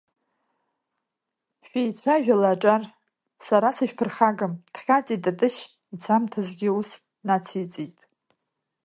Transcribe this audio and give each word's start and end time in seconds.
Шәеицәажәала, 1.67 2.47
аҿар, 2.53 2.83
сара 3.45 3.69
сышәԥырхагам, 3.77 4.53
дхьаҵит 4.73 5.21
Тытышь, 5.23 5.61
ицамҭазгьы 5.93 6.69
ус 6.79 6.89
нациҵеит… 7.27 7.97